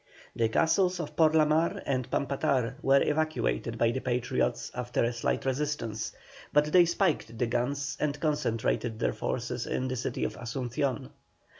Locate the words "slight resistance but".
5.13-6.65